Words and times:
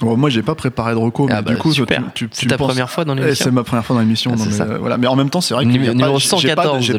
Bon, 0.00 0.16
moi, 0.16 0.30
j'ai 0.30 0.44
pas 0.44 0.54
préparé 0.54 0.92
de 0.92 0.98
recours, 0.98 1.26
Ah 1.28 1.36
mais 1.38 1.42
bah, 1.42 1.50
du 1.50 1.56
coup, 1.56 1.70
toi, 1.70 1.74
super. 1.74 2.00
tu, 2.14 2.28
tu, 2.28 2.28
C'est 2.30 2.42
tu 2.42 2.46
ta 2.46 2.56
penses- 2.56 2.68
première 2.68 2.88
fois 2.88 3.04
dans 3.04 3.14
Eh, 3.16 3.20
l'émission 3.20 3.44
C'est 3.46 3.50
ma 3.50 3.64
première 3.64 3.84
fois 3.84 3.96
dans 3.96 4.00
l'émission. 4.02 4.30
Ah, 4.38 4.42
mais, 4.46 4.52
ça. 4.52 4.62
euh, 4.62 4.78
voilà. 4.78 4.96
mais 4.96 5.08
en 5.08 5.16
même 5.16 5.28
temps, 5.28 5.40
c'est 5.40 5.54
vrai 5.54 5.64
que 5.64 5.70
Numé- 5.70 5.88
numéro 5.88 6.12
pas- 6.12 6.18
j'ai- 6.20 6.28
j'ai 6.38 6.54
pas, 6.54 6.62
114 6.62 6.84
j'ai 6.84 6.92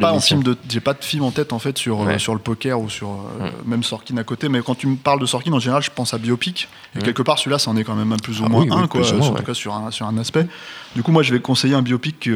de 0.44 0.58
j'ai 0.70 0.79
pas 0.82 0.94
de 0.94 1.01
film 1.06 1.24
en 1.24 1.32
tête 1.32 1.54
en 1.54 1.59
fait 1.59 1.77
sur 1.77 2.01
euh, 2.06 2.17
sur 2.17 2.33
le 2.33 2.42
poker 2.42 2.77
ou 2.77 2.90
sur 2.90 3.08
euh, 3.12 3.46
Ouais. 3.46 3.51
même 3.66 3.83
Sorkin 3.83 4.17
à 4.17 4.25
côté. 4.25 4.50
Mais 4.50 4.59
quand 4.62 4.75
tu 4.75 4.88
me 4.88 4.98
parles 4.98 5.22
de 5.22 5.25
Sorkin, 5.25 5.54
en 5.54 5.59
général, 5.59 5.82
je 5.82 5.92
pense 5.96 6.14
à 6.14 6.17
biopic. 6.17 6.67
Et 6.93 6.98
Ouais. 6.98 7.06
quelque 7.06 7.22
part, 7.22 7.40
celui-là, 7.40 7.58
ça 7.58 7.72
en 7.72 7.77
est 7.77 7.85
quand 7.85 7.96
même 7.96 8.12
un 8.12 8.18
plus 8.18 8.41
ou 8.41 8.43
Ah 8.46 8.50
moins 8.50 8.64
oui, 8.64 8.68
oui, 8.70 8.75
un, 8.84 8.88
quoi. 8.88 9.00
en 9.00 9.34
tout 9.34 9.43
cas 9.43 9.54
sur 9.54 9.73
un 9.73 9.91
sur 9.91 10.05
un 10.05 10.18
aspect. 10.18 10.45
Du 10.93 11.02
coup, 11.02 11.13
moi, 11.13 11.23
je 11.23 11.34
vais 11.34 11.39
conseiller 11.39 11.75
un 11.75 11.81
biopic. 11.81 12.29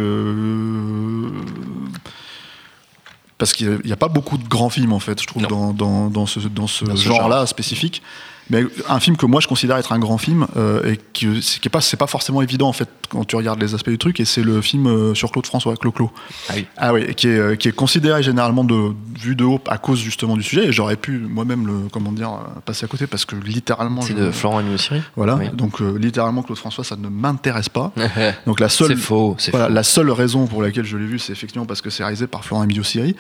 parce 3.38 3.52
qu'il 3.52 3.82
n'y 3.84 3.92
a 3.92 3.98
pas 3.98 4.08
beaucoup 4.08 4.38
de 4.38 4.48
grands 4.48 4.70
films 4.70 4.94
en 4.94 5.00
fait, 5.02 5.22
je 5.22 5.28
trouve, 5.28 5.42
Non. 5.42 5.50
dans, 5.50 5.74
dans, 5.74 6.10
dans 6.10 6.26
ce, 6.26 6.40
dans 6.40 6.68
ce, 6.68 6.86
Dans 6.86 6.96
ce 6.96 7.04
genre-là 7.04 7.46
spécifique. 7.48 8.02
Mais 8.50 8.66
un 8.90 9.00
film 9.00 9.16
que 9.18 9.26
moi 9.26 9.40
je 9.42 9.48
considère 9.48 9.78
être 9.78 9.94
un 9.94 10.00
grand 10.00 10.18
film 10.18 10.48
euh, 10.58 10.84
et 10.92 10.98
que 10.98 11.40
c'est 11.42 11.70
pas 11.70 11.80
c'est 11.82 11.96
pas 11.98 12.08
forcément 12.08 12.42
évident 12.42 12.68
en 12.68 12.74
fait 12.74 12.90
quand 13.10 13.24
tu 13.26 13.36
regardes 13.36 13.62
les 13.62 13.74
aspects 13.74 13.90
du 13.90 13.98
truc 13.98 14.20
et 14.20 14.26
c'est 14.26 14.42
le 14.44 14.62
film 14.62 14.88
euh, 14.88 15.14
sur 15.14 15.32
Claude 15.32 15.46
François 15.46 15.76
Clo-Clo. 15.78 16.12
Ah 16.50 16.54
oui. 16.56 16.66
Ah 16.78 16.94
oui, 16.94 17.14
qui 17.16 17.28
est 17.30 17.38
euh, 17.38 17.56
qui 17.56 17.70
est 17.70 17.72
considéré 17.72 18.22
généralement 18.22 18.64
de 18.64 18.94
vu 19.20 19.36
de 19.36 19.46
haut 19.46 19.62
à 19.68 19.78
cause 19.78 20.00
justement 20.00 20.36
du 20.36 20.44
sujet 20.44 20.66
et 20.68 20.72
j'aurais 20.74 20.98
pu 20.98 21.20
moi-même 21.20 21.66
le 21.68 21.74
comment 21.92 22.12
dire 22.12 22.32
passer 22.66 22.84
à 22.86 22.88
côté 22.88 23.08
parce 23.08 23.24
que 23.26 23.36
littéralement 23.36 24.02
C'est 24.02 24.14
de 24.14 24.30
Florent 24.32 24.58
Agneau-Siri 24.60 25.02
voilà 25.16 25.36
Oui. 25.36 25.50
donc 25.54 25.82
euh, 25.82 25.98
littéralement 25.98 26.44
Claude 26.44 26.58
François 26.58 26.84
ça 26.84 26.96
ne 26.98 27.08
m'intéresse 27.08 27.70
pas. 27.70 27.94
Donc 28.46 28.60
la 28.60 28.68
C'est 28.70 28.86
seule 28.86 28.98
faux, 28.98 29.38
voilà, 29.52 29.68
faux. 29.68 29.74
la 29.74 29.84
seule 29.84 30.12
raison 30.12 30.48
pour 30.48 30.62
laquelle 30.62 30.86
je 30.86 30.98
l'ai 30.98 31.06
vu, 31.06 31.18
c'est 31.20 31.32
effectivement 31.32 31.66
parce 31.66 31.82
que 31.82 31.90
c'est 31.90 32.04
réalisé 32.04 32.28
par 32.28 32.44
Florent 32.44 32.64
Emilio 32.64 32.84
Siri. 32.84 33.16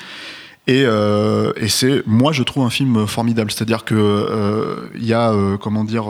Et, 0.68 0.84
euh, 0.86 1.52
et 1.58 1.68
c'est, 1.68 2.04
moi, 2.08 2.32
je 2.32 2.42
trouve 2.44 2.64
un 2.66 2.70
film 2.70 3.06
formidable. 3.06 3.52
C'est-à-dire 3.52 3.84
que 3.84 3.96
euh, 3.96 4.76
il 4.96 5.06
y 5.06 5.14
a, 5.14 5.32
euh, 5.34 5.58
comment 5.58 5.84
dire, 5.84 6.06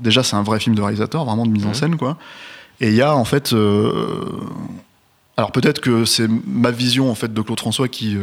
déjà, 0.00 0.22
c'est 0.24 0.34
un 0.36 0.42
vrai 0.42 0.58
film 0.58 0.74
de 0.74 0.82
réalisateur, 0.82 1.24
vraiment 1.24 1.46
de 1.46 1.52
mise 1.52 1.64
en 1.66 1.68
Mhm. 1.68 1.74
scène, 1.74 1.96
quoi. 1.96 2.16
Et 2.80 2.88
il 2.88 2.94
y 2.94 3.02
a 3.02 3.14
en 3.16 3.24
fait, 3.24 3.54
alors 5.38 5.52
peut-être 5.52 5.80
que 5.80 6.04
c'est 6.04 6.28
ma 6.46 6.70
vision 6.70 7.10
en 7.10 7.14
fait 7.14 7.32
de 7.32 7.40
Claude 7.40 7.60
François 7.60 7.88
qui 7.88 8.16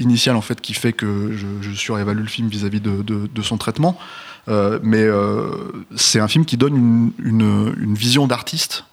initiale 0.00 0.36
en 0.36 0.40
fait 0.42 0.60
qui 0.60 0.74
fait 0.74 0.92
que 0.92 1.32
je, 1.32 1.46
je 1.60 1.74
surévalue 1.74 2.20
le 2.20 2.26
film 2.26 2.48
vis-à-vis 2.48 2.80
de, 2.80 3.02
de- 3.02 3.28
de 3.34 3.42
son 3.42 3.56
traitement. 3.56 3.96
Mais 4.82 5.06
c'est 5.96 6.20
un 6.20 6.28
film 6.28 6.44
qui 6.44 6.56
donne 6.56 6.76
une, 6.76 7.12
une- 7.24 7.74
une 7.80 7.94
vision 7.94 8.26
d'artiste 8.26 8.84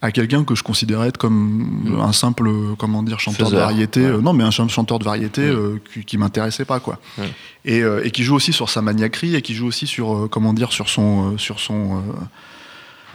à 0.00 0.12
quelqu'un 0.12 0.44
que 0.44 0.54
je 0.54 0.62
considérais 0.62 1.08
être 1.08 1.16
comme 1.18 1.98
un 2.00 2.12
simple 2.12 2.48
comment 2.78 3.02
dire 3.02 3.18
chanteur 3.18 3.48
de 3.48 3.52
Faiseur, 3.54 3.66
variété 3.68 4.00
ouais. 4.02 4.06
euh, 4.06 4.20
non 4.20 4.32
mais 4.32 4.44
un 4.44 4.52
ch- 4.52 4.68
chanteur 4.70 4.98
de 5.00 5.04
variété 5.04 5.40
Mm. 5.42 5.54
euh, 5.56 5.80
qui, 5.92 6.04
qui 6.04 6.18
m'intéressait 6.18 6.64
pas 6.64 6.78
quoi 6.78 6.98
Mm. 7.18 7.22
et, 7.64 7.80
euh, 7.82 8.04
et 8.04 8.10
qui 8.12 8.22
joue 8.22 8.36
aussi 8.36 8.52
sur 8.52 8.68
sa 8.70 8.80
maniaquerie 8.80 9.34
et 9.34 9.42
qui 9.42 9.54
joue 9.54 9.66
aussi 9.66 9.86
sur 9.88 10.14
euh, 10.14 10.28
comment 10.30 10.52
dire 10.52 10.70
sur 10.72 10.88
son 10.88 11.32
euh, 11.32 11.38
sur 11.38 11.58
son 11.58 11.96
euh, 11.96 12.00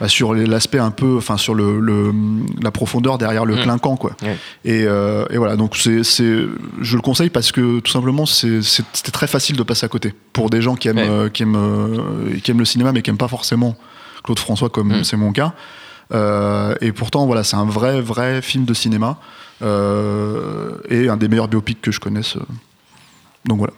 bah, 0.00 0.08
sur 0.08 0.34
l'aspect 0.34 0.78
un 0.80 0.90
peu 0.90 1.16
enfin 1.16 1.36
sur 1.38 1.54
le, 1.54 1.78
le- 1.80 2.12
la 2.60 2.70
profondeur 2.70 3.16
derrière 3.16 3.44
le 3.46 3.54
Mm. 3.54 3.62
clinquant 3.62 3.96
quoi 3.96 4.14
et, 4.66 4.80
et 4.80 5.36
voilà 5.38 5.56
donc 5.56 5.76
c'est 5.76 6.02
c'est 6.04 6.36
je 6.82 6.96
le 6.96 7.02
conseille 7.02 7.30
parce 7.30 7.50
que 7.50 7.78
tout 7.80 7.92
simplement 7.92 8.26
c'était 8.26 9.10
très 9.12 9.26
facile 9.28 9.56
de 9.56 9.62
passer 9.62 9.86
à 9.86 9.88
côté 9.88 10.12
pour 10.34 10.50
des 10.50 10.60
gens 10.60 10.74
qui 10.74 10.88
aiment 10.88 11.30
qui 11.30 11.44
aiment 11.44 12.38
qui 12.42 12.50
aiment 12.50 12.58
le 12.58 12.64
cinéma 12.66 12.92
mais 12.92 13.00
qui 13.02 13.08
aiment 13.08 13.16
pas 13.16 13.28
forcément 13.28 13.74
Claude 14.22 14.38
François 14.38 14.68
comme 14.68 14.98
Mm. 14.98 15.04
c'est 15.04 15.16
mon 15.16 15.32
cas 15.32 15.54
et 16.10 16.92
pourtant 16.92 17.26
voilà 17.26 17.44
c'est 17.44 17.56
un 17.56 17.64
vrai 17.64 18.00
vrai 18.00 18.42
film 18.42 18.64
de 18.64 18.74
cinéma 18.74 19.18
euh, 19.62 20.76
et 20.90 21.08
un 21.08 21.16
des 21.16 21.28
meilleurs 21.28 21.48
biopics 21.48 21.80
que 21.80 21.90
je 21.90 22.00
connaisse 22.00 22.36
euh. 22.36 22.40
donc 23.44 23.58
voilà 23.58 23.72